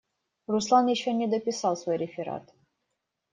Руслан 0.47 0.87
еще 0.87 1.13
не 1.13 1.27
дописал 1.27 1.77
свой 1.77 1.97
реферат. 1.97 2.51